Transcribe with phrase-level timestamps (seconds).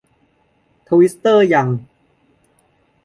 [0.89, 1.67] ทวิตเตอร์ยัง